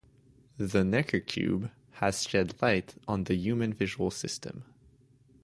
The 0.57 0.83
Necker 0.83 1.19
cube 1.19 1.69
has 1.91 2.23
shed 2.27 2.59
light 2.59 2.95
on 3.07 3.25
the 3.25 3.35
human 3.35 3.71
visual 3.71 4.09
system. 4.09 4.63